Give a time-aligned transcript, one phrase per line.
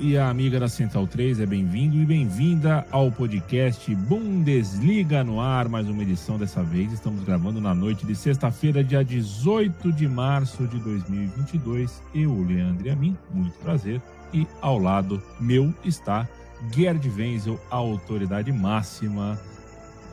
[0.00, 5.68] E a amiga da Central 3 é bem-vindo e bem-vinda ao podcast Bundesliga no ar,
[5.68, 6.92] mais uma edição dessa vez.
[6.92, 12.02] Estamos gravando na noite de sexta-feira, dia 18 de março de 2022.
[12.14, 14.00] Eu, Leandro e a mim, muito prazer.
[14.32, 16.28] E ao lado meu está
[16.72, 19.38] Gerd Wenzel, a autoridade máxima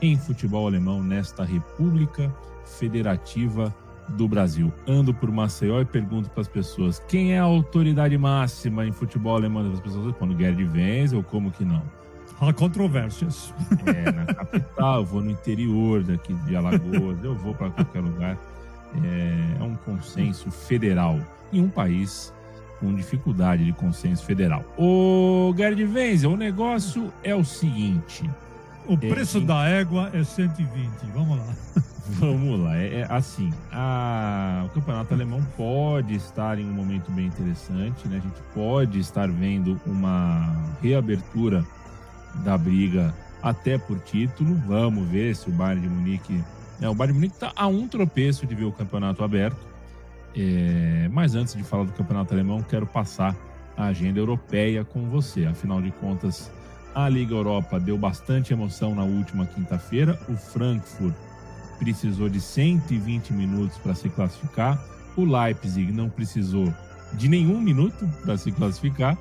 [0.02, 2.34] em futebol alemão nesta República
[2.64, 3.72] Federativa
[4.10, 4.72] do Brasil.
[4.86, 9.36] Ando por Maceió e pergunto para as pessoas quem é a autoridade máxima em futebol
[9.36, 9.72] alemão.
[9.72, 11.82] As pessoas respondem Gerd Wenzel, como que não?
[12.40, 13.52] Há controvérsias.
[13.86, 18.38] É, na capital, eu vou no interior daqui de Alagoas, eu vou para qualquer lugar.
[19.04, 21.18] É, é um consenso federal
[21.52, 22.32] em um país
[22.78, 24.64] com dificuldade de consenso federal.
[24.76, 28.28] O Gerd Wenzel, o negócio é o seguinte.
[28.88, 31.54] O preço é, da égua é 120, vamos lá.
[32.08, 37.26] Vamos lá, é, é assim, a, o campeonato alemão pode estar em um momento bem
[37.26, 38.18] interessante, né?
[38.18, 41.66] A gente pode estar vendo uma reabertura
[42.44, 44.54] da briga até por título.
[44.66, 46.44] Vamos ver se o Bayern de Munique,
[46.80, 49.58] é, o Bayern de Munique está a um tropeço de ver o campeonato aberto.
[50.34, 53.34] É, mas antes de falar do campeonato alemão, quero passar
[53.76, 55.44] a agenda europeia com você.
[55.46, 56.50] Afinal de contas,
[56.96, 60.18] a Liga Europa deu bastante emoção na última quinta-feira.
[60.30, 61.14] O Frankfurt
[61.78, 64.82] precisou de 120 minutos para se classificar.
[65.14, 66.72] O Leipzig não precisou
[67.12, 69.16] de nenhum minuto para se classificar.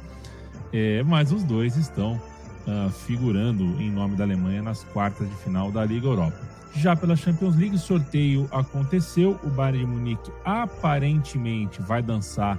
[0.71, 5.69] É, mas os dois estão uh, figurando em nome da Alemanha nas quartas de final
[5.69, 6.39] da Liga Europa.
[6.77, 9.37] Já pela Champions League, sorteio aconteceu.
[9.43, 12.58] O Bayern de Munique aparentemente vai dançar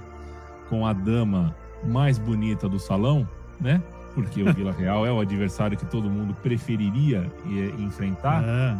[0.69, 3.27] com a dama mais bonita do salão,
[3.59, 3.81] né?
[4.17, 7.31] Porque o Vila Real é o adversário que todo mundo preferiria
[7.77, 8.43] enfrentar.
[8.43, 8.75] É.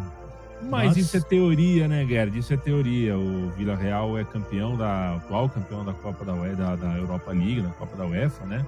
[0.64, 2.36] Mas, Mas, isso é teoria, né, Gerd?
[2.36, 3.16] Isso é teoria.
[3.16, 7.62] O Vila Real é campeão da atual campeão da Copa da, da, da Europa League,
[7.62, 8.66] da Copa da UEFA, né?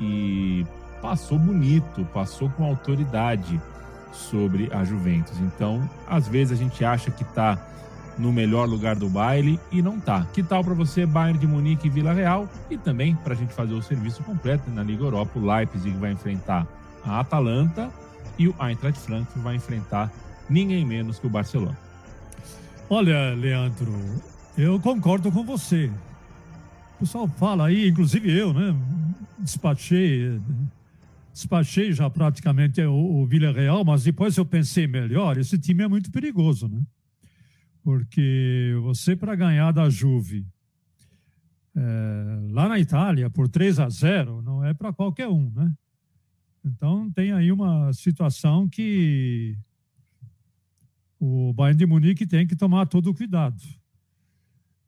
[0.00, 0.66] E
[1.00, 3.62] passou bonito, passou com autoridade
[4.12, 5.38] sobre a Juventus.
[5.38, 7.56] Então, às vezes a gente acha que está
[8.18, 10.26] no melhor lugar do baile e não tá.
[10.32, 13.52] Que tal para você Bayern de Munique e Vila Real e também para a gente
[13.52, 16.66] fazer o serviço completo na Liga Europa, o Leipzig vai enfrentar
[17.04, 17.90] a Atalanta
[18.38, 20.12] e o Eintracht Frankfurt vai enfrentar
[20.48, 21.78] ninguém menos que o Barcelona.
[22.88, 23.94] Olha, Leandro,
[24.58, 25.90] eu concordo com você.
[26.96, 28.74] O pessoal fala aí, inclusive eu, né?
[29.38, 30.40] Despachei,
[31.32, 36.10] despachei já praticamente o, o Villarreal, mas depois eu pensei melhor, esse time é muito
[36.10, 36.82] perigoso, né?
[37.82, 40.46] Porque você, para ganhar da Juve
[41.74, 45.72] é, lá na Itália por 3 a 0, não é para qualquer um, né?
[46.64, 49.56] Então tem aí uma situação que
[51.18, 53.62] o Bayern de Munique tem que tomar todo o cuidado.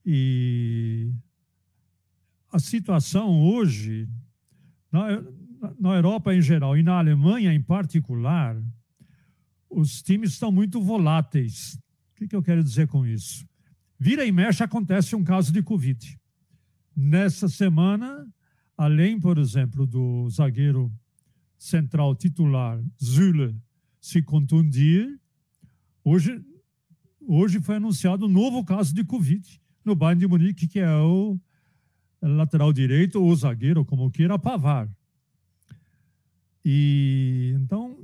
[0.04, 1.12] E
[2.50, 4.08] a situação hoje,
[4.90, 5.22] na,
[5.78, 8.60] na Europa em geral e na Alemanha em particular,
[9.70, 11.78] os times estão muito voláteis.
[12.24, 13.46] O que, eu quero dizer com isso?
[13.98, 16.18] Vira e mexe acontece um caso de Covid.
[16.94, 18.26] Nessa semana,
[18.76, 20.92] além, por exemplo, do zagueiro
[21.56, 23.56] central titular Zule
[24.00, 25.20] se contundir,
[26.04, 26.44] Hoje,
[27.20, 31.38] hoje foi anunciado um novo caso de Covid no Bayern de Munique, que é o
[32.20, 34.88] lateral direito ou zagueiro, como queira, Pavar.
[36.64, 37.98] E então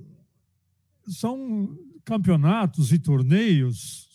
[1.09, 4.08] são campeonatos e torneios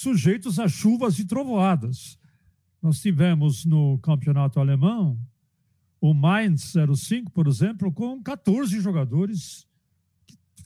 [0.00, 2.18] sujeitos a chuvas e trovoadas.
[2.80, 5.20] Nós tivemos no campeonato alemão
[6.00, 9.66] o Mainz 05, por exemplo, com 14 jogadores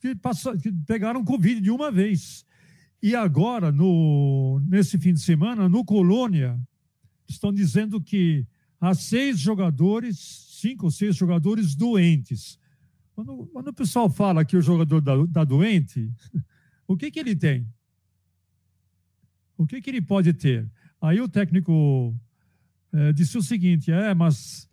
[0.00, 2.46] que, passaram, que pegaram Covid de uma vez.
[3.02, 6.56] E agora, no, nesse fim de semana, no Colônia,
[7.28, 8.46] estão dizendo que
[8.80, 10.16] há seis jogadores,
[10.60, 12.56] cinco ou seis jogadores doentes.
[13.16, 16.08] Quando, quando o pessoal fala que o jogador está tá doente,
[16.86, 17.66] o que, que ele tem?
[19.56, 20.68] O que, que ele pode ter?
[21.00, 22.14] Aí o técnico
[22.92, 24.68] é, disse o seguinte: é, mas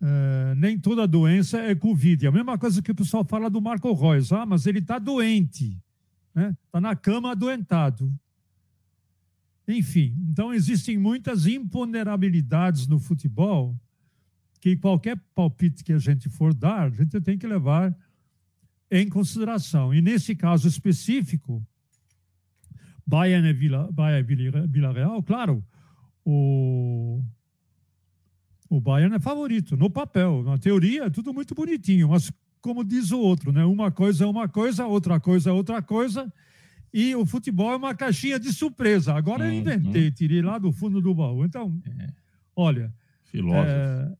[0.00, 2.26] é, nem toda doença é Covid.
[2.26, 4.32] É a mesma coisa que o pessoal fala do Marco Reus.
[4.32, 5.78] Ah, mas ele está doente
[6.38, 6.56] né?
[6.66, 8.14] Está na cama adoentado.
[9.66, 13.76] Enfim, então existem muitas imponderabilidades no futebol
[14.60, 17.94] que qualquer palpite que a gente for dar, a gente tem que levar
[18.90, 19.92] em consideração.
[19.92, 21.66] E nesse caso específico,
[23.08, 25.64] Bayern e Vila, Bayern Vila Real, claro,
[26.22, 27.22] o,
[28.68, 30.42] o Bayern é favorito, no papel.
[30.42, 33.64] Na teoria é tudo muito bonitinho, mas como diz o outro, né?
[33.64, 36.30] Uma coisa é uma coisa, outra coisa é outra coisa.
[36.92, 39.14] E o futebol é uma caixinha de surpresa.
[39.14, 39.58] Agora eu uhum.
[39.58, 41.46] inventei, tirei lá do fundo do baú.
[41.46, 42.08] Então, é.
[42.54, 42.92] olha.
[43.64, 44.12] É,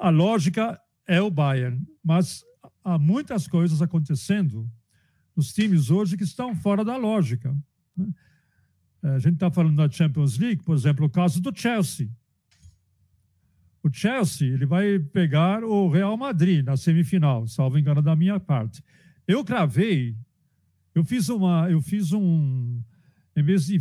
[0.00, 2.44] a lógica é o Bayern, mas
[2.82, 4.68] há muitas coisas acontecendo
[5.38, 7.56] nos times hoje que estão fora da lógica.
[7.96, 8.08] Né?
[9.04, 12.10] É, a gente está falando da Champions League, por exemplo, o caso do Chelsea.
[13.80, 18.82] O Chelsea ele vai pegar o Real Madrid na semifinal, salvo engano da minha parte.
[19.28, 20.16] Eu cravei,
[20.92, 22.82] eu fiz uma, eu fiz um,
[23.36, 23.80] em vez de,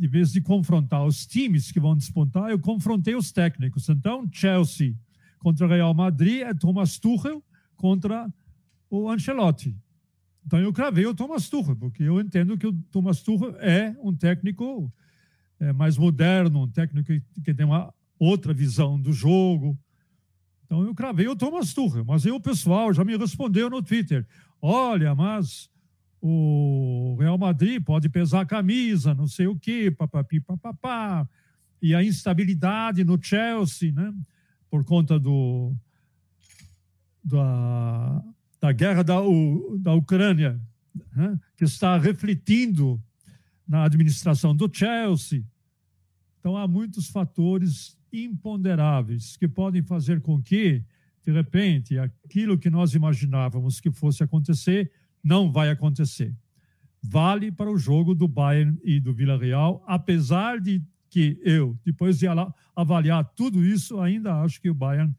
[0.00, 3.90] em vez de confrontar os times que vão disputar, eu confrontei os técnicos.
[3.90, 4.94] Então, Chelsea
[5.38, 7.44] contra Real Madrid é Thomas Tuchel
[7.76, 8.32] contra
[8.88, 9.76] o Ancelotti.
[10.46, 14.14] Então eu cravei o Thomas Tuchel, porque eu entendo que o Thomas Tuchel é um
[14.14, 14.92] técnico
[15.58, 17.12] é, mais moderno, um técnico
[17.42, 19.76] que, tem uma outra visão do jogo.
[20.64, 24.24] Então eu cravei o Thomas Tuchel, mas aí o pessoal já me respondeu no Twitter:
[24.62, 25.68] olha, mas
[26.22, 31.28] o Real Madrid pode pesar a camisa, não sei o quê, papapi, papapá,
[31.82, 34.14] e a instabilidade no Chelsea, né?
[34.70, 35.74] Por conta do
[37.22, 38.22] da,
[38.60, 39.16] da guerra da,
[39.78, 40.60] da Ucrânia,
[41.14, 41.38] né?
[41.56, 43.02] que está refletindo
[43.66, 45.44] na administração do Chelsea.
[46.38, 50.82] Então há muitos fatores imponderáveis que podem fazer com que,
[51.24, 54.90] de repente, aquilo que nós imaginávamos que fosse acontecer
[55.22, 56.34] não vai acontecer.
[57.02, 62.26] Vale para o jogo do Bayern e do Villarreal, apesar de que eu, depois de
[62.74, 65.14] avaliar tudo isso, ainda acho que o Bayern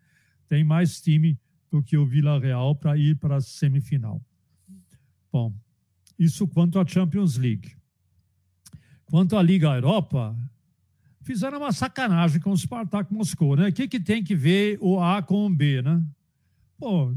[0.48, 1.38] tem mais time
[1.69, 4.21] do que o Villarreal para ir para a semifinal.
[5.31, 5.53] Bom,
[6.17, 7.75] isso quanto à Champions League.
[9.05, 10.35] Quanto à Liga Europa,
[11.21, 13.69] fizeram uma sacanagem com o Spartak Moscou, né?
[13.69, 16.03] O que, que tem que ver o A com o B, né?
[16.77, 17.13] Pô,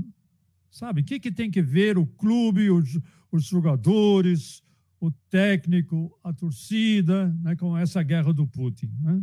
[0.70, 2.99] sabe, o que, que tem que ver o clube, os,
[3.31, 4.62] os jogadores,
[5.00, 9.23] o técnico, a torcida, né, com essa guerra do Putin, né?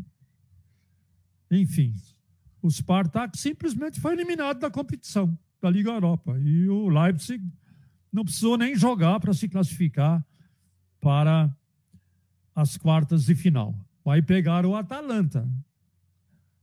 [1.51, 1.93] Enfim,
[2.67, 7.43] o Spartak simplesmente foi eliminado da competição da Liga Europa e o Leipzig
[8.11, 10.23] não precisou nem jogar para se classificar
[10.99, 11.49] para
[12.53, 13.73] as quartas de final
[14.07, 15.45] vai pegar o Atalanta.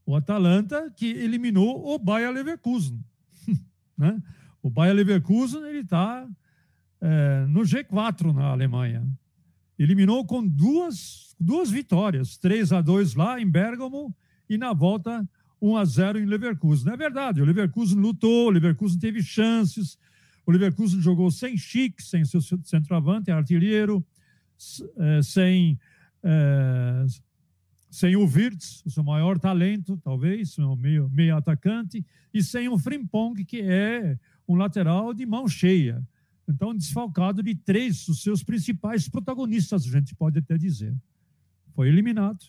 [0.03, 3.03] O Atalanta que eliminou o Bayer Leverkusen.
[3.95, 4.21] né?
[4.63, 6.27] O Bayer Leverkusen está
[7.01, 9.07] é, no G4 na Alemanha.
[9.77, 14.15] Eliminou com duas, duas vitórias, 3 a 2 lá em Bergamo
[14.49, 15.27] e na volta
[15.65, 16.93] 1 a 0 em Leverkusen.
[16.93, 19.97] É verdade, o Leverkusen lutou, o Leverkusen teve chances,
[20.45, 24.05] o Leverkusen jogou sem Chic, sem seu centroavante, artilheiro,
[24.97, 25.79] é, sem
[26.23, 27.05] é,
[27.89, 33.45] sem o Wirtz, o seu maior talento, talvez, meio, meio atacante, e sem o Frimpong,
[33.45, 36.05] que é um lateral de mão cheia.
[36.47, 40.93] Então, desfalcado de três dos seus principais protagonistas, a gente pode até dizer.
[41.73, 42.43] Foi eliminado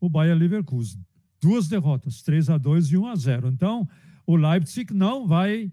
[0.00, 1.04] o Bayer Leverkusen.
[1.44, 3.48] Duas derrotas, 3 a 2 e 1 a 0.
[3.48, 3.86] Então,
[4.26, 5.70] o Leipzig não vai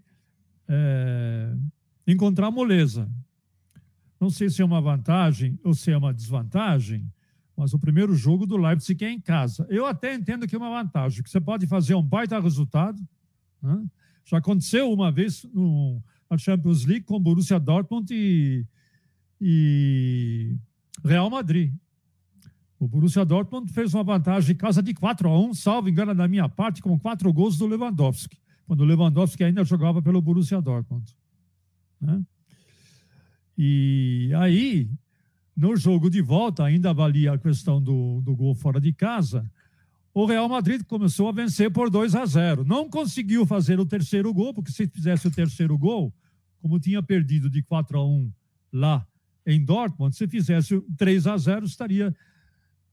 [0.68, 1.56] é,
[2.06, 3.10] encontrar moleza.
[4.20, 7.10] Não sei se é uma vantagem ou se é uma desvantagem,
[7.56, 9.66] mas o primeiro jogo do Leipzig é em casa.
[9.70, 13.02] Eu até entendo que é uma vantagem, que você pode fazer um baita resultado.
[13.62, 13.82] Né?
[14.26, 18.66] Já aconteceu uma vez no, na Champions League com Borussia Dortmund e,
[19.40, 20.54] e
[21.02, 21.72] Real Madrid.
[22.82, 26.26] O Borussia Dortmund fez uma vantagem em casa de 4 a 1, salvo engano da
[26.26, 28.36] minha parte, com quatro gols do Lewandowski,
[28.66, 31.14] quando o Lewandowski ainda jogava pelo Borussia Dortmund.
[32.00, 32.20] Né?
[33.56, 34.90] E aí,
[35.56, 39.48] no jogo de volta, ainda avalia a questão do, do gol fora de casa,
[40.12, 42.64] o Real Madrid começou a vencer por 2 a 0.
[42.64, 46.12] Não conseguiu fazer o terceiro gol, porque se fizesse o terceiro gol,
[46.60, 48.32] como tinha perdido de 4 a 1
[48.72, 49.06] lá
[49.46, 52.12] em Dortmund, se fizesse 3 a 0, estaria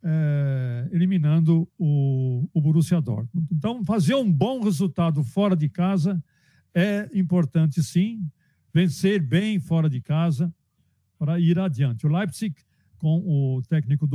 [0.03, 3.47] é, eliminando o, o Borussia Dortmund.
[3.51, 6.23] Então, fazer um bom resultado fora de casa
[6.73, 8.25] é importante, sim.
[8.73, 10.53] Vencer bem fora de casa
[11.17, 12.05] para ir adiante.
[12.05, 12.55] O Leipzig,
[12.97, 14.07] com o técnico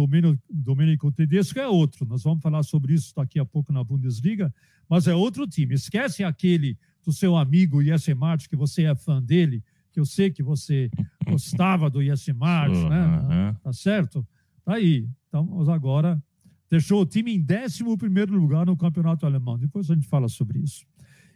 [0.48, 2.06] Domenico Tedesco, é outro.
[2.06, 4.54] Nós vamos falar sobre isso daqui a pouco na Bundesliga,
[4.88, 5.74] mas é outro time.
[5.74, 9.62] Esquece aquele do seu amigo Jesse Martins, que você é fã dele,
[9.92, 10.90] que eu sei que você
[11.28, 13.56] gostava do Jesse Martins, né?
[13.62, 14.26] Tá certo?
[14.64, 15.06] Tá aí.
[15.42, 16.22] Nós agora
[16.70, 17.82] deixou o time em 11
[18.30, 19.58] lugar no campeonato alemão.
[19.58, 20.84] Depois a gente fala sobre isso.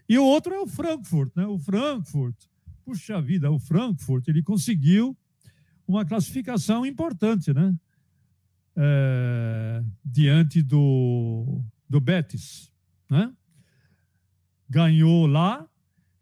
[0.08, 1.46] E o outro é o Frankfurt, né?
[1.46, 2.34] O Frankfurt,
[2.84, 5.16] puxa vida, o Frankfurt, ele conseguiu
[5.86, 7.74] uma classificação importante, né?
[8.76, 12.72] É, diante do, do Betis,
[13.10, 13.32] né?
[14.68, 15.68] Ganhou lá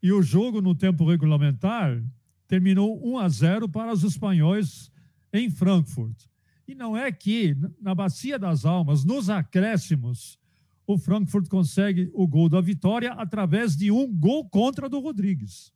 [0.02, 2.02] e o jogo no tempo regulamentar
[2.46, 4.90] terminou 1 a 0 para os espanhóis
[5.32, 6.16] em Frankfurt.
[6.66, 10.38] E não é que na Bacia das Almas, nos acréscimos,
[10.86, 15.72] o Frankfurt consegue o gol da vitória através de um gol contra do Rodrigues.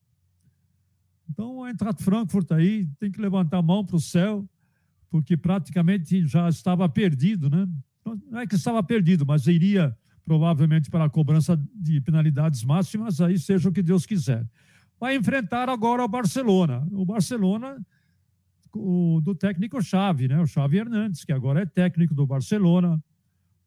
[1.28, 4.49] Então, a Eintracht Frankfurt aí tem que levantar a mão para o céu,
[5.09, 7.68] porque praticamente já estava perdido, né?
[8.04, 13.38] Não é que estava perdido, mas iria provavelmente para a cobrança de penalidades máximas, aí
[13.38, 14.49] seja o que Deus quiser.
[14.99, 16.87] Vai enfrentar agora o Barcelona.
[16.92, 17.85] O Barcelona
[18.75, 20.41] o, do técnico Xavi, né?
[20.41, 23.03] O Xavi Hernandes, que agora é técnico do Barcelona,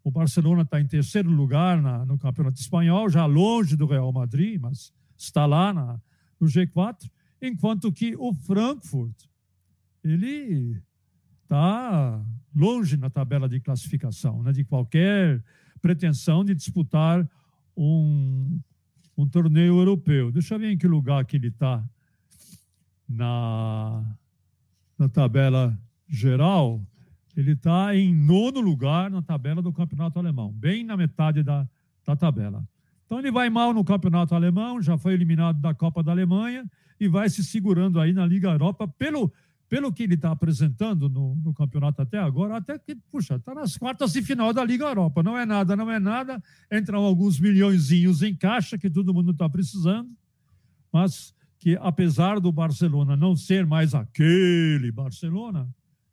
[0.04, 4.60] o Barcelona está em terceiro lugar na, no Campeonato Espanhol, já longe do Real Madrid,
[4.60, 6.00] mas está lá na,
[6.40, 7.10] no G4,
[7.42, 9.16] enquanto que o Frankfurt,
[10.04, 10.82] ele
[11.44, 12.22] está
[12.54, 15.44] longe na tabela de classificação, né, de qualquer
[15.82, 17.28] pretensão de disputar
[17.76, 18.60] um,
[19.18, 20.32] um torneio europeu.
[20.32, 21.84] Deixa eu ver em que lugar que ele está
[23.08, 24.04] na,
[24.98, 26.82] na tabela geral
[27.36, 31.68] ele está em nono lugar na tabela do campeonato alemão, bem na metade da,
[32.06, 32.64] da tabela.
[33.06, 36.66] Então ele vai mal no campeonato alemão, já foi eliminado da Copa da Alemanha
[37.00, 39.32] e vai se segurando aí na Liga Europa pelo,
[39.68, 43.78] pelo que ele está apresentando no, no, campeonato até agora, até que, puxa, está nas
[43.78, 45.22] quartas de final da Liga Europa.
[45.24, 46.42] Não é nada, não é nada.
[46.72, 50.10] Entram alguns milhõeszinhos em caixa que todo mundo está precisando,
[50.92, 51.34] mas
[51.64, 55.66] que apesar do Barcelona não ser mais aquele Barcelona,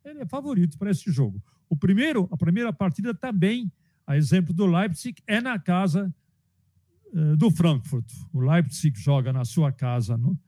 [0.05, 1.43] ele é favorito para esse jogo.
[1.69, 3.69] O primeiro, a primeira partida também,
[4.07, 6.09] a exemplo do Leipzig, é na casa
[7.13, 8.09] uh, do Frankfurt.
[8.31, 10.39] O Leipzig joga na sua casa no,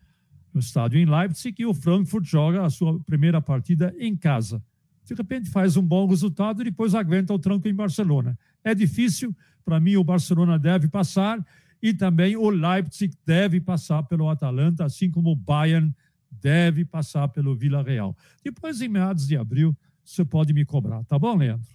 [0.54, 4.64] no estádio em Leipzig e o Frankfurt joga a sua primeira partida em casa.
[5.04, 8.40] De repente faz um bom resultado e depois aguenta o tranco em Barcelona.
[8.64, 11.46] É difícil, para mim o Barcelona deve passar
[11.84, 15.94] e também o Leipzig deve passar pelo Atalanta, assim como o Bayern
[16.32, 18.16] deve passar pelo Vila Real.
[18.42, 21.68] Depois, em meados de abril, você pode me cobrar, tá bom, Leandro?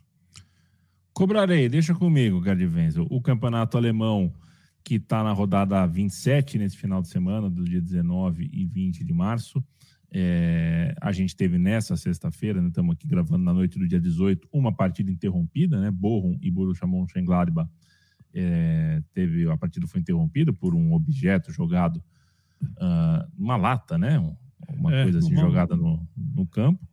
[1.13, 3.07] Cobrarei, deixa comigo, Gerd Wenzel.
[3.11, 4.33] O campeonato alemão,
[4.83, 9.13] que está na rodada 27 nesse final de semana, do dia 19 e 20 de
[9.13, 9.63] março.
[10.11, 14.49] É, a gente teve nessa sexta-feira, né, estamos aqui gravando na noite do dia 18,
[14.51, 15.91] uma partida interrompida, né?
[15.91, 17.69] Bochum e Borussia Mönchengladbach.
[18.35, 22.03] É, teve a partida foi interrompida por um objeto jogado
[22.63, 24.19] uh, uma lata, né?
[24.69, 26.87] uma é, coisa assim jogada no, no campo.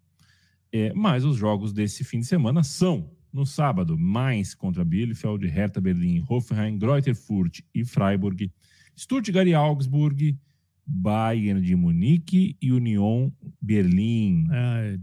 [0.72, 5.82] É, mas os jogos desse fim de semana são no sábado, Mainz contra Bielefeld, Hertha
[5.82, 8.51] Berlim, Hoffenheim, Greuther Fürth e Freiburg,
[8.96, 10.38] Stuttgart e Augsburg,
[10.86, 13.32] Bayern de Munique e Union
[13.65, 14.45] Berlim.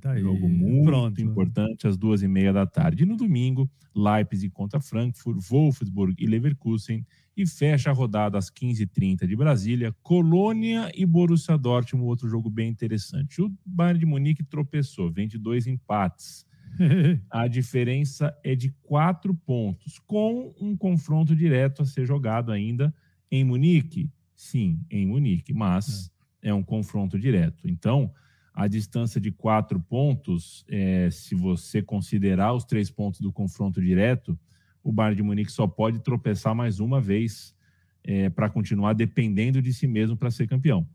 [0.00, 1.20] Tá Jogo muito Pronto.
[1.20, 3.02] importante às duas e meia da tarde.
[3.02, 7.04] E no domingo, Leipzig contra Frankfurt, Wolfsburg e Leverkusen.
[7.36, 12.68] E fecha a rodada às 15h30 de Brasília, Colônia e Borussia Dortmund, outro jogo bem
[12.68, 13.40] interessante.
[13.40, 16.44] O Bayern de Munique tropeçou, vem de dois empates.
[17.30, 22.94] a diferença é de quatro pontos, com um confronto direto a ser jogado ainda
[23.30, 24.10] em Munique.
[24.34, 26.10] Sim, em Munique, mas
[26.42, 27.66] é, é um confronto direto.
[27.68, 28.12] Então,
[28.54, 34.38] a distância de quatro pontos, é, se você considerar os três pontos do confronto direto,
[34.82, 37.54] o Bayern de Munique só pode tropeçar mais uma vez
[38.04, 40.86] é, para continuar dependendo de si mesmo para ser campeão.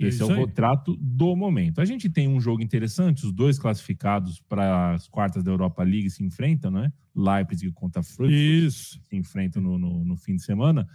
[0.00, 1.80] É Esse é, é o retrato do momento.
[1.80, 6.10] A gente tem um jogo interessante, os dois classificados para as quartas da Europa League
[6.10, 6.92] se enfrentam, né?
[7.14, 9.00] Leipzig contra Frankfurt Isso.
[9.08, 10.86] se enfrentam no, no, no fim de semana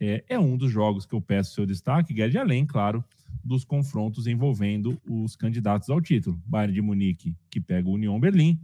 [0.00, 3.04] é, é um dos jogos que eu peço seu destaque, Guedes, além, claro,
[3.44, 6.40] dos confrontos envolvendo os candidatos ao título.
[6.46, 8.58] Bayern de Munique, que pega o União Berlim,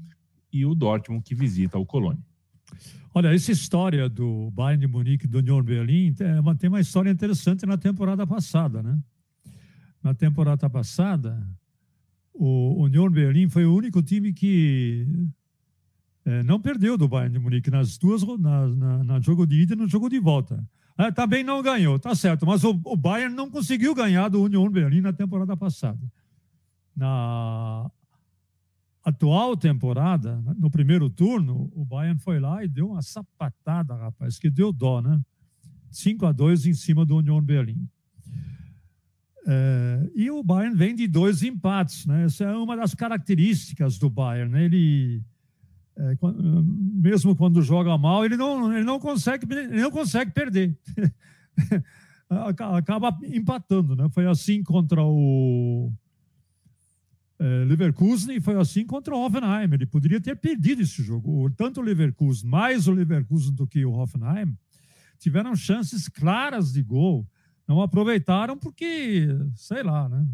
[0.53, 2.23] e o Dortmund, que visita o Colônia.
[3.15, 7.67] Olha, essa história do Bayern de Munique do União Berlim é tem uma história interessante
[7.67, 8.99] na temporada passada, né?
[10.03, 11.47] Na temporada passada,
[12.33, 15.07] o União Berlim foi o único time que
[16.25, 19.75] é, não perdeu do Bayern de Munique nas duas na, na, na jogo de ida
[19.75, 20.63] e no jogo de volta.
[20.99, 24.71] É, também não ganhou, tá certo, mas o, o Bayern não conseguiu ganhar do Union
[24.71, 26.01] Berlim na temporada passada.
[26.97, 27.91] Na
[29.05, 34.51] atual temporada, no primeiro turno, o Bayern foi lá e deu uma sapatada, rapaz, que
[34.51, 35.21] deu dó, né?
[35.91, 37.87] 5 a 2 em cima do Union Berlim.
[39.47, 42.25] É, e o Bayern vem de dois empates, né?
[42.25, 44.65] Essa é uma das características do Bayern, né?
[44.65, 45.23] Ele
[45.99, 46.17] é,
[46.95, 50.79] mesmo quando joga mal, ele não, ele não, consegue, ele não consegue perder.
[52.29, 54.09] Acaba empatando, né?
[54.11, 55.93] Foi assim contra o
[57.39, 59.73] é, Leverkusen e foi assim contra o Hoffenheim.
[59.73, 61.49] Ele poderia ter perdido esse jogo.
[61.51, 64.57] Tanto o Leverkusen, mais o Leverkusen do que o Hoffenheim,
[65.19, 67.27] tiveram chances claras de gol.
[67.67, 70.27] Não aproveitaram porque, sei lá, né?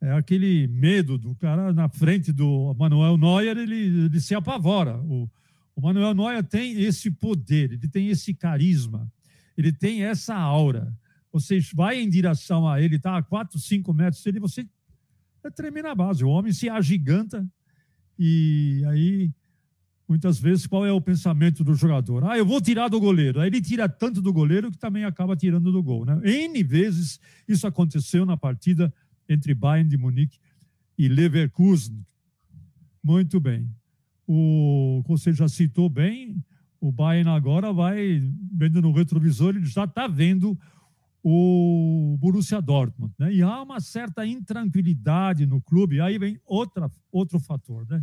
[0.00, 4.96] É aquele medo do cara na frente do Manuel Neuer, ele, ele se apavora.
[4.98, 5.28] O,
[5.74, 9.10] o Manuel Neuer tem esse poder, ele tem esse carisma,
[9.56, 10.92] ele tem essa aura.
[11.32, 14.66] Você vai em direção a ele, está a 4, 5 metros dele, você
[15.54, 16.24] treme na base.
[16.24, 17.46] O homem se agiganta
[18.18, 19.30] e aí,
[20.08, 22.24] muitas vezes, qual é o pensamento do jogador?
[22.24, 23.40] Ah, eu vou tirar do goleiro.
[23.40, 26.04] Aí ele tira tanto do goleiro que também acaba tirando do gol.
[26.04, 26.20] Né?
[26.24, 28.92] N vezes isso aconteceu na partida
[29.28, 30.38] entre Bayern de Munique
[30.96, 32.04] e Leverkusen.
[33.02, 33.68] Muito bem.
[34.26, 36.42] O, você já citou bem,
[36.80, 38.20] o Bayern agora vai
[38.52, 40.58] vendo no retrovisor, ele já está vendo
[41.22, 43.12] o Borussia Dortmund.
[43.18, 43.34] Né?
[43.34, 46.00] E há uma certa intranquilidade no clube.
[46.00, 48.02] Aí vem outra, outro fator né?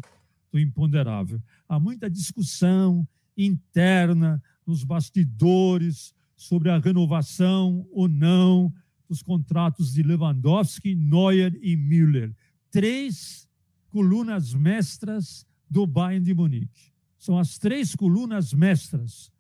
[0.52, 1.42] do imponderável.
[1.68, 8.74] Há muita discussão interna nos bastidores sobre a renovação ou não
[9.08, 12.36] dos contratos de Lewandowski, Neuer e Müller.
[12.72, 13.48] Três
[13.90, 16.94] colunas mestras do Bayern de Munique.
[17.18, 19.32] São as três colunas mestras.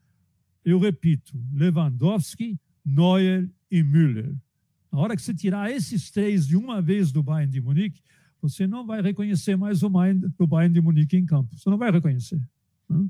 [0.63, 4.35] Eu repito: Lewandowski, Neuer e Müller.
[4.91, 8.01] Na hora que você tirar esses três de uma vez do Bayern de Munique,
[8.41, 11.57] você não vai reconhecer mais o Bayern, de Munique em campo.
[11.57, 12.41] Você não vai reconhecer.
[12.87, 13.05] Né?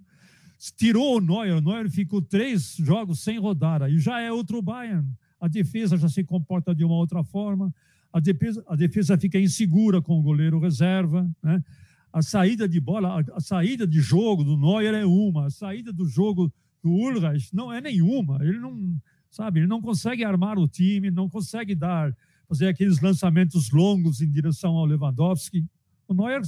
[0.78, 5.08] Tirou o Neuer, o Neuer ficou três jogos sem rodar, aí já é outro Bayern
[5.46, 7.72] a defesa já se comporta de uma outra forma,
[8.12, 11.64] a defesa, a defesa fica insegura com o goleiro reserva, né?
[12.12, 15.94] A saída de bola, a, a saída de jogo do Neuer é uma, a saída
[15.94, 18.40] do jogo do Ulreich não é nenhuma.
[18.42, 19.00] Ele não,
[19.30, 22.16] sabe, ele não consegue armar o time, não consegue dar,
[22.48, 25.64] fazer aqueles lançamentos longos em direção ao Lewandowski.
[26.08, 26.42] O Neuer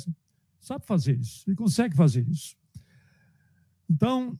[0.59, 2.55] sabe fazer isso, ele consegue fazer isso.
[3.87, 4.39] Então,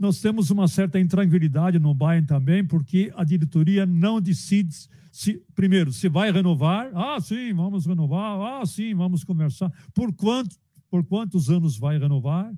[0.00, 4.74] nós temos uma certa intranquilidade no Bayern também, porque a diretoria não decide,
[5.12, 6.90] se, primeiro, se vai renovar.
[6.94, 8.62] Ah, sim, vamos renovar.
[8.62, 9.70] Ah, sim, vamos conversar.
[9.92, 10.56] Por, quanto,
[10.90, 12.50] por quantos anos vai renovar?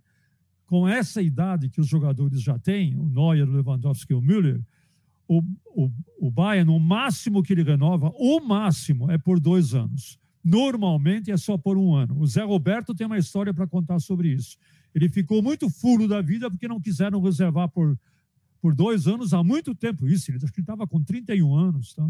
[0.66, 4.60] Com essa idade que os jogadores já têm, o Neuer, o Lewandowski e o Müller,
[5.26, 5.42] o,
[5.74, 10.16] o, o Bayern, o máximo que ele renova, o máximo é por dois anos.
[10.44, 12.20] Normalmente é só por um ano.
[12.20, 14.56] O Zé Roberto tem uma história para contar sobre isso.
[14.94, 17.98] Ele ficou muito furo da vida porque não quiseram reservar por,
[18.60, 20.30] por dois anos há muito tempo isso.
[20.30, 21.94] Ele, acho que estava com 31 anos.
[21.94, 22.08] Tá?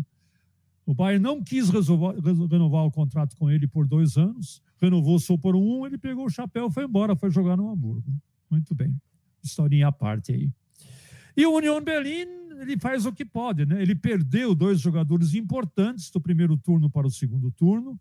[0.84, 5.36] O Bayern não quis resolver, renovar o contrato com ele por dois anos, renovou só
[5.36, 8.12] por um, ele pegou o chapéu foi embora, foi jogar no Hamburgo.
[8.50, 8.94] Muito bem.
[9.42, 10.50] Historinha à parte aí.
[11.36, 12.26] E o Union Berlin,
[12.60, 13.80] ele faz o que pode, né?
[13.80, 17.98] Ele perdeu dois jogadores importantes do primeiro turno para o segundo turno.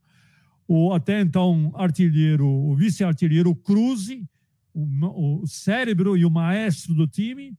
[0.67, 4.27] O até então artilheiro, o vice-artilheiro Cruze
[4.73, 7.57] o, o cérebro e o maestro do time,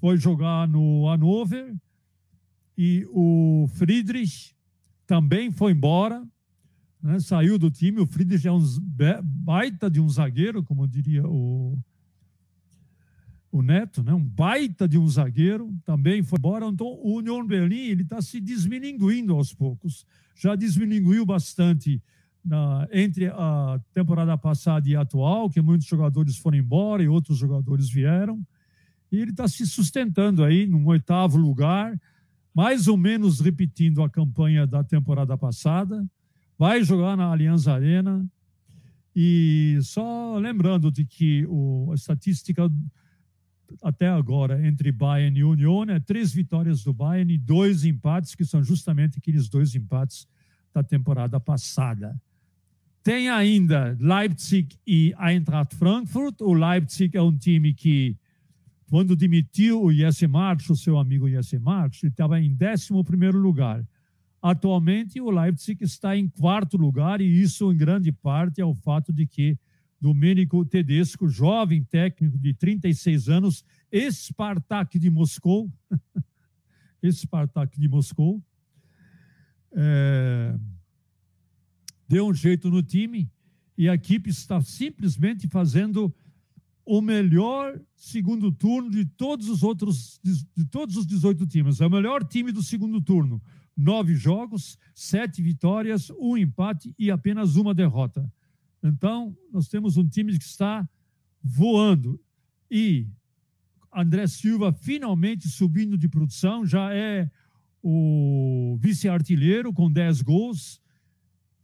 [0.00, 1.74] foi jogar no Hannover
[2.76, 4.54] e o Friedrich
[5.06, 6.26] também foi embora,
[7.02, 8.00] né, saiu do time.
[8.00, 8.62] O Friedrich é um
[9.22, 11.78] baita de um zagueiro, como diria o,
[13.50, 16.66] o Neto, né, um baita de um zagueiro, também foi embora.
[16.66, 22.02] Então o Union Berlin ele está se desmilinguindo aos poucos, já desmilinguiu bastante
[22.46, 27.38] na, entre a temporada passada e a atual, que muitos jogadores foram embora e outros
[27.38, 28.40] jogadores vieram,
[29.10, 31.98] e ele está se sustentando aí num oitavo lugar,
[32.54, 36.06] mais ou menos repetindo a campanha da temporada passada,
[36.58, 38.24] vai jogar na Allianz Arena,
[39.14, 42.70] e só lembrando de que o, a estatística
[43.82, 48.44] até agora entre Bayern e Union é três vitórias do Bayern e dois empates, que
[48.44, 50.28] são justamente aqueles dois empates
[50.72, 52.14] da temporada passada.
[53.06, 56.40] Tem ainda Leipzig e Eintracht Frankfurt.
[56.40, 58.16] O Leipzig é um time que,
[58.90, 62.92] quando demitiu o Jesse March, o seu amigo Jesse March, ele estava em 11
[63.36, 63.86] lugar.
[64.42, 69.12] Atualmente, o Leipzig está em quarto lugar, e isso, em grande parte, é o fato
[69.12, 69.56] de que
[70.00, 73.64] Domênico Tedesco, jovem técnico de 36 anos,
[74.10, 75.72] Spartak de Moscou,
[77.08, 78.42] Spartak de Moscou,
[79.76, 80.56] é,
[82.08, 83.30] deu um jeito no time
[83.76, 86.14] e a equipe está simplesmente fazendo
[86.84, 91.80] o melhor segundo turno de todos os outros, de todos os 18 times.
[91.80, 93.42] É o melhor time do segundo turno.
[93.76, 98.32] Nove jogos, sete vitórias, um empate e apenas uma derrota.
[98.82, 100.88] Então, nós temos um time que está
[101.42, 102.20] voando.
[102.70, 103.08] E
[103.92, 107.30] André Silva finalmente subindo de produção, já é
[107.82, 110.80] o vice-artilheiro com 10 gols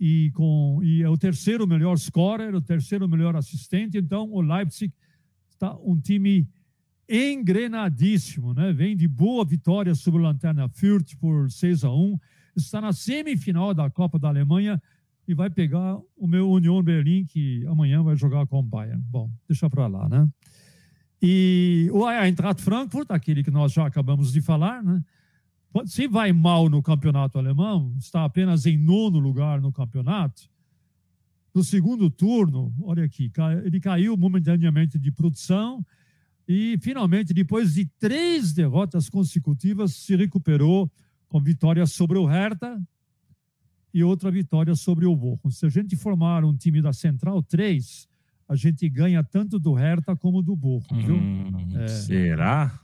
[0.04, 3.96] e, com, e é o terceiro melhor scorer, o terceiro melhor assistente.
[3.96, 4.92] Então, o Leipzig
[5.48, 6.48] está um time
[7.08, 8.72] engrenadíssimo, né?
[8.72, 12.18] Vem de boa vitória sobre o Lanterna Fürth por 6 a 1
[12.56, 14.82] está na semifinal da Copa da Alemanha
[15.26, 19.00] e vai pegar o meu Union Berlim, que amanhã vai jogar com o Bayern.
[19.08, 20.28] Bom, deixa para lá, né?
[21.22, 25.00] E o Eintracht Frankfurt, aquele que nós já acabamos de falar, né?
[25.86, 30.50] Se vai mal no campeonato alemão, está apenas em nono lugar no campeonato.
[31.54, 33.30] No segundo turno, olha aqui,
[33.64, 35.84] ele caiu momentaneamente de produção
[36.48, 40.90] e finalmente, depois de três derrotas consecutivas, se recuperou
[41.28, 42.80] com vitória sobre o Hertha
[43.94, 45.50] e outra vitória sobre o Bochum.
[45.50, 48.08] Se a gente formar um time da Central 3,
[48.48, 51.16] a gente ganha tanto do Hertha como do Bochum, viu?
[51.16, 51.88] Hum, é.
[51.88, 52.78] Será?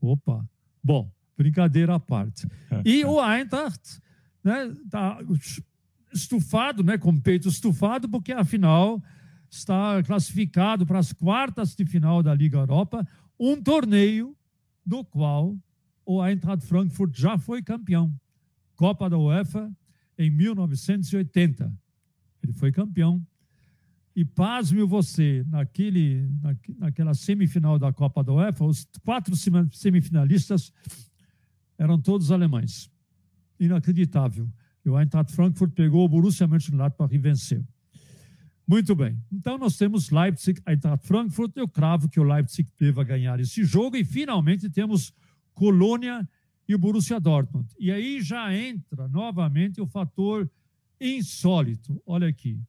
[0.00, 0.46] Opa.
[0.82, 2.46] Bom, brincadeira à parte.
[2.84, 3.98] E o Eintracht
[4.44, 5.18] né, tá
[6.12, 9.02] estufado, né, com o peito estufado, porque afinal
[9.48, 13.06] está classificado para as quartas de final da Liga Europa,
[13.38, 14.36] um torneio
[14.84, 15.56] do qual
[16.04, 18.14] o Eintracht Frankfurt já foi campeão.
[18.76, 19.72] Copa da UEFA
[20.18, 21.72] em 1980.
[22.42, 23.24] Ele foi campeão.
[24.14, 26.28] E pasme você, naquele,
[26.78, 29.34] naquela semifinal da Copa da UEFA, os quatro
[29.72, 30.72] semifinalistas
[31.80, 32.90] eram todos alemães.
[33.58, 34.46] Inacreditável.
[34.84, 37.64] E o Eintracht Frankfurt pegou o Borussia Mönchengladbach e venceu.
[38.68, 39.18] Muito bem.
[39.32, 41.56] Então nós temos Leipzig, Eintracht Frankfurt.
[41.56, 45.12] Eu cravo que o Leipzig deva ganhar esse jogo e finalmente temos
[45.54, 46.28] Colônia
[46.68, 47.66] e o Borussia Dortmund.
[47.78, 50.48] E aí já entra novamente o fator
[51.00, 52.00] insólito.
[52.04, 52.60] Olha aqui.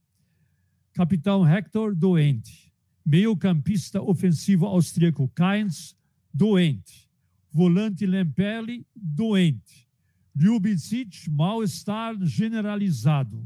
[0.94, 2.74] Capitão Hector, doente.
[3.06, 5.98] Meio-campista ofensivo austríaco Kainz,
[6.34, 7.11] doente.
[7.52, 9.88] Volante Lempelli, doente.
[10.36, 13.44] Ljubicic, mal-estar generalizado.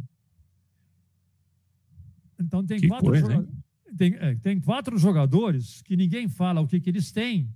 [2.40, 3.48] Então tem quatro, coisa,
[3.98, 7.50] tem, é, tem, quatro jogadores que ninguém fala o que, que eles têm,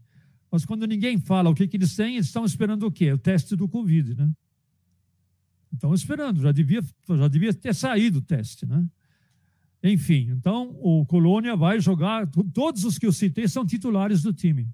[0.50, 3.12] mas quando ninguém fala o que, que eles têm, eles estão esperando o quê?
[3.12, 4.32] O teste do Covid, né?
[5.72, 8.84] Estão esperando, já devia, já devia ter saído o teste, né?
[9.84, 14.68] Enfim, então o Colônia vai jogar, todos os que eu citei são titulares do time.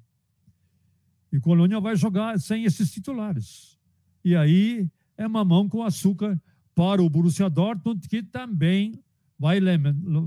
[1.35, 3.77] E Colônia vai jogar sem esses titulares.
[4.23, 6.41] E aí é mamão com açúcar
[6.73, 8.97] para o Borussia Dortmund, que também
[9.37, 9.59] vai,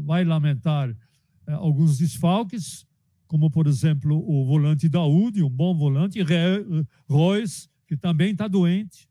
[0.05, 0.95] vai lamentar
[1.47, 2.87] é, alguns desfalques,
[3.27, 9.09] como, por exemplo, o volante Daúde, um bom volante, Reus, que também está doente.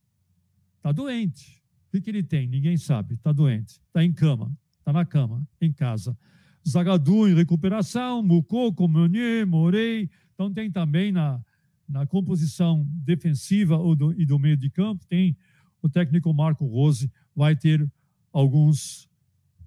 [0.77, 1.63] Está doente.
[1.87, 2.47] O que, que ele tem?
[2.47, 3.15] Ninguém sabe.
[3.15, 3.81] Está doente.
[3.87, 4.55] Está em cama.
[4.77, 6.15] Está na cama, em casa.
[6.67, 10.09] Zagadu em recuperação, Mukoko, Meunier, Morei.
[10.35, 11.41] Então tem também na,
[11.87, 15.37] na composição defensiva do, e do meio de campo, tem
[15.81, 17.89] o técnico Marco Rose, vai ter
[18.31, 19.07] alguns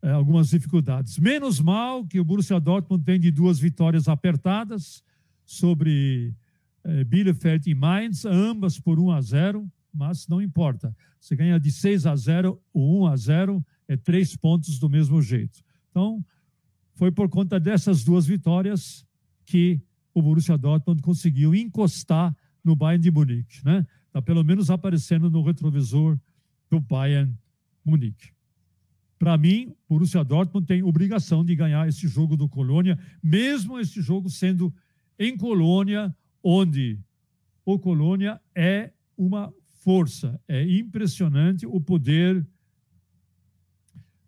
[0.03, 1.19] é, algumas dificuldades.
[1.19, 5.05] Menos mal que o Borussia Dortmund vem de duas vitórias apertadas
[5.45, 6.35] sobre
[6.83, 10.97] é, Bielefeld e Mainz, ambas por 1 a 0, mas não importa.
[11.21, 15.21] Você ganha de 6 a 0 ou 1 a 0, é três pontos do mesmo
[15.21, 15.61] jeito.
[15.91, 16.25] Então,
[16.95, 19.07] foi por conta dessas duas vitórias
[19.45, 19.83] que
[20.21, 23.87] o Borussia Dortmund conseguiu encostar no Bayern de Munique, né?
[24.07, 26.19] Está pelo menos aparecendo no retrovisor
[26.71, 27.35] do Bayern
[27.85, 28.33] Munique.
[29.19, 34.01] Para mim, o Borussia Dortmund tem obrigação de ganhar esse jogo do Colônia, mesmo esse
[34.01, 34.73] jogo sendo
[35.19, 36.99] em Colônia, onde
[37.65, 40.41] o Colônia é uma força.
[40.49, 42.47] É impressionante o poder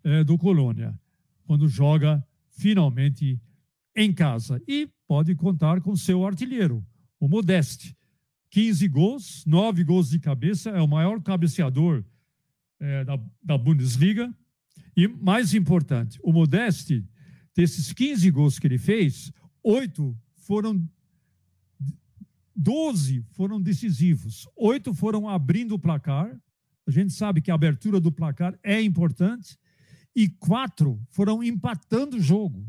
[0.05, 0.98] é, do Colônia
[1.46, 3.40] quando joga finalmente
[3.96, 4.62] em casa.
[4.66, 6.83] E pode contar com seu artilheiro,
[7.20, 7.94] o Modeste.
[8.48, 12.03] 15 gols, 9 gols de cabeça, é o maior cabeceador
[12.81, 14.35] é, da, da Bundesliga
[14.96, 17.07] e mais importante, o Modeste,
[17.55, 19.31] desses 15 gols que ele fez,
[19.62, 20.83] oito foram
[22.57, 26.35] 12 foram decisivos, oito foram abrindo o placar.
[26.87, 29.59] A gente sabe que a abertura do placar é importante.
[30.16, 32.66] E quatro foram empatando o jogo,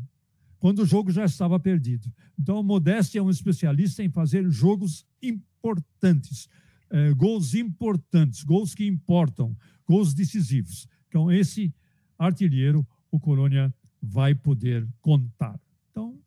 [0.64, 2.10] quando o jogo já estava perdido.
[2.38, 6.48] Então, o Modeste é um especialista em fazer jogos importantes,
[6.88, 9.54] é, gols importantes, gols que importam,
[9.86, 10.88] gols decisivos.
[11.06, 11.70] Então, esse
[12.18, 15.60] artilheiro o Colônia vai poder contar.
[15.90, 16.18] Então,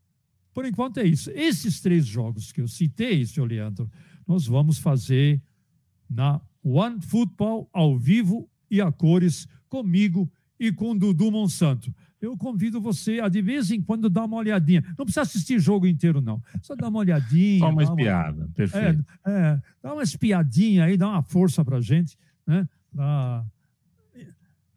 [0.53, 1.31] por enquanto é isso.
[1.31, 3.89] Esses três jogos que eu citei, senhor Leandro,
[4.27, 5.41] nós vamos fazer
[6.07, 11.91] na One Football ao vivo e a cores comigo e com Dudu Monsanto.
[12.21, 14.83] Eu convido você a de vez em quando dar uma olhadinha.
[14.97, 16.41] Não precisa assistir jogo inteiro, não.
[16.61, 17.59] Só dar uma olhadinha.
[17.59, 18.53] Só uma espiada, uma...
[18.53, 19.05] perfeito.
[19.25, 22.67] É, é, dá uma espiadinha aí, dá uma força para gente, né?
[22.93, 23.45] Para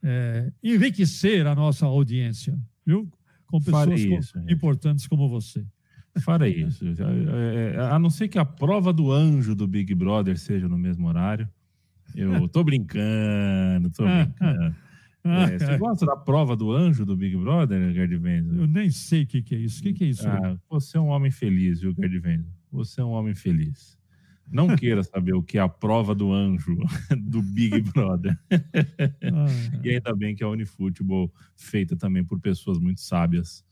[0.02, 3.10] é, enriquecer a nossa audiência, viu?
[3.46, 5.64] Com pessoas isso, com, importantes como você.
[6.20, 6.84] Farei isso.
[6.84, 10.76] É, é, a não ser que a prova do anjo do Big Brother seja no
[10.76, 11.48] mesmo horário.
[12.14, 14.74] Eu tô brincando, tô brincando.
[15.22, 18.60] É, você gosta da prova do anjo do Big Brother, Gerd Wenzel?
[18.60, 19.80] Eu nem sei o que, que, é isso.
[19.80, 20.26] O que, que, é isso?
[20.26, 22.52] Ah, você é um homem feliz, viu, Gerd Wenzel?
[22.72, 23.98] Você é um homem feliz.
[24.50, 26.78] Não queira saber o que é a prova do anjo
[27.20, 28.38] do Big Brother.
[28.50, 29.46] Ah,
[29.84, 33.64] e ainda bem que a Unifutebol, feita também por pessoas muito sábias,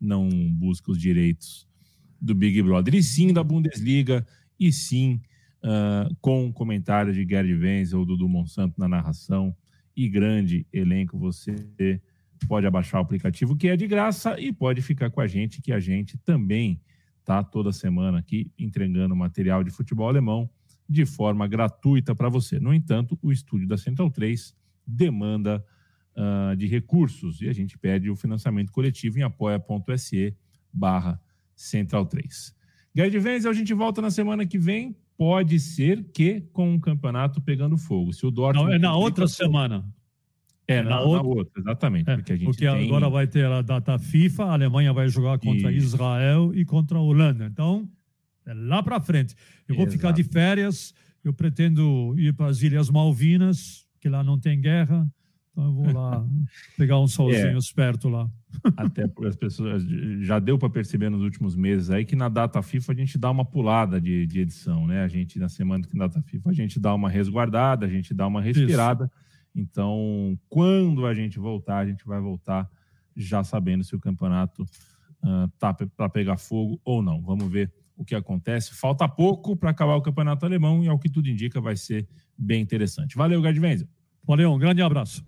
[0.00, 1.68] não busca os direitos
[2.20, 2.96] do Big Brother.
[2.96, 4.26] E sim da Bundesliga,
[4.58, 5.20] e sim
[5.62, 9.56] uh, com comentários de Gerd Wenzel ou Dudu Monsanto na narração
[9.96, 11.18] e grande elenco.
[11.18, 11.54] Você
[12.46, 15.72] pode abaixar o aplicativo que é de graça e pode ficar com a gente, que
[15.72, 16.80] a gente também
[17.24, 20.48] tá toda semana aqui entregando material de futebol alemão
[20.88, 22.60] de forma gratuita para você.
[22.60, 24.54] No entanto, o estúdio da Central 3
[24.86, 25.64] demanda
[26.16, 30.36] uh, de recursos e a gente pede o financiamento coletivo em apoia.se
[30.72, 31.20] barra
[31.54, 32.54] Central 3.
[32.94, 37.40] Gerd Wenzel, a gente volta na semana que vem pode ser que com o campeonato
[37.40, 38.12] pegando fogo.
[38.12, 39.84] Se o Dortmund Não, é na outra semana.
[40.68, 42.10] É, na, na, outra, na outra, exatamente.
[42.10, 42.86] É, porque, a gente porque tem...
[42.86, 45.76] agora vai ter a data FIFA, a Alemanha vai jogar contra e...
[45.76, 47.46] Israel e contra a Holanda.
[47.46, 47.88] Então,
[48.44, 49.34] é lá para frente.
[49.68, 49.96] Eu vou Exato.
[49.96, 55.08] ficar de férias, eu pretendo ir para as Ilhas Malvinas, que lá não tem guerra.
[55.56, 56.22] Então eu vou lá
[56.76, 57.74] pegar uns solzinhos é.
[57.74, 58.30] perto lá.
[58.76, 59.82] Até porque as pessoas
[60.20, 63.30] já deu para perceber nos últimos meses aí que na data FIFA a gente dá
[63.30, 65.02] uma pulada de, de edição, né?
[65.02, 68.12] A gente na semana que na data FIFA a gente dá uma resguardada, a gente
[68.12, 69.06] dá uma respirada.
[69.06, 69.26] Isso.
[69.54, 72.68] Então, quando a gente voltar, a gente vai voltar
[73.16, 77.22] já sabendo se o campeonato uh, tá para pegar fogo ou não.
[77.22, 78.74] Vamos ver o que acontece.
[78.74, 82.60] Falta pouco para acabar o campeonato alemão e ao que tudo indica vai ser bem
[82.60, 83.16] interessante.
[83.16, 83.88] Valeu, Gerd Wenzel.
[84.22, 85.24] Valeu, um grande abraço.